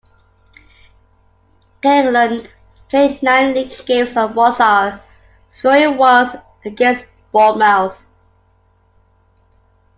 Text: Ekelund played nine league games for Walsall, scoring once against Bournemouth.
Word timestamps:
Ekelund 1.83 2.49
played 2.89 3.21
nine 3.21 3.53
league 3.53 3.85
games 3.85 4.13
for 4.13 4.25
Walsall, 4.25 4.99
scoring 5.51 5.95
once 5.95 6.35
against 6.65 7.05
Bournemouth. 7.31 8.03